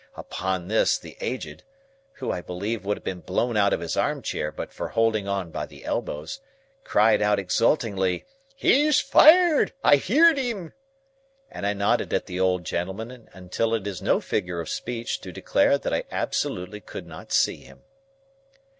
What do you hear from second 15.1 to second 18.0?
to declare that I absolutely could not see him.